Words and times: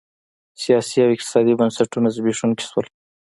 سیاسي 0.61 0.97
او 1.03 1.11
اقتصادي 1.15 1.53
بنسټونه 1.59 2.07
زبېښونکي 2.15 2.65
شول. 2.69 2.85